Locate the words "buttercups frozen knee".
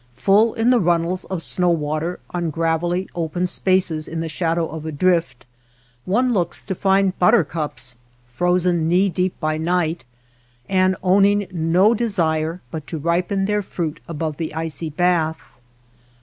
7.19-9.09